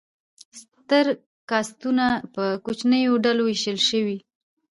[0.59, 1.05] ستر
[1.49, 4.17] کاستونه په کوچنیو ډلو وویشل شول.